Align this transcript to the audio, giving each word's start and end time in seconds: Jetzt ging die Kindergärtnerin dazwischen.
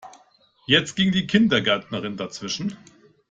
Jetzt 0.65 0.95
ging 0.95 1.11
die 1.11 1.27
Kindergärtnerin 1.27 2.17
dazwischen. 2.17 2.75